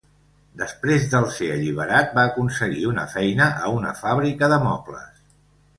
[0.61, 5.27] Després del ser alliberat, va aconseguir una feina a una fàbrica de mobles.